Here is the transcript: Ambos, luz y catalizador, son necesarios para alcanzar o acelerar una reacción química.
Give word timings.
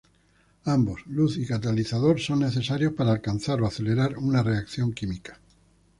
Ambos, 0.65 1.05
luz 1.05 1.37
y 1.37 1.45
catalizador, 1.45 2.19
son 2.19 2.39
necesarios 2.39 2.93
para 2.93 3.11
alcanzar 3.11 3.61
o 3.61 3.67
acelerar 3.67 4.17
una 4.17 4.41
reacción 4.41 4.93
química. 4.93 5.39